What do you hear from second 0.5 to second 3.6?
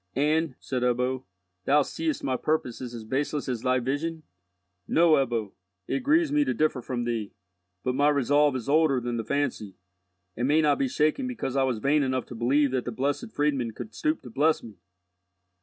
said Ebbo, "thou seest thy purpose is as baseless